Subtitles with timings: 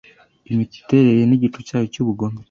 [0.51, 2.39] Imiterere nigicucu cyayo cyubugome